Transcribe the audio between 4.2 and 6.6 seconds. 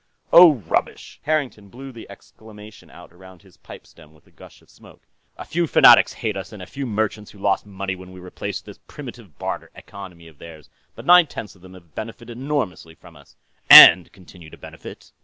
a gush of smoke. "A few fanatics hate us, and